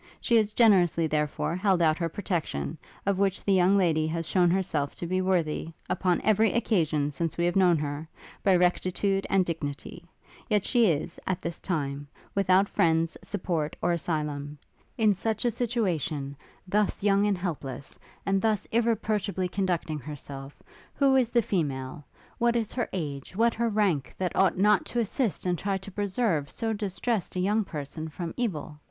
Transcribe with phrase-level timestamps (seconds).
[0.19, 4.49] She has generously, therefore, held out her protection; of which the young lady has shown
[4.49, 8.07] herself to be worthy, upon every occasion, since we have known her,
[8.41, 10.03] by rectitude and dignity:
[10.49, 14.57] yet she is, at this time, without friends, support, or asylum:
[14.97, 16.35] in such a situation,
[16.67, 20.63] thus young and helpless, and thus irreproachably conducting herself,
[20.95, 22.03] who is the female
[22.39, 25.91] what is her age, what her rank, that ought not to assist and try to
[25.91, 28.79] preserve so distressed a young person from evil?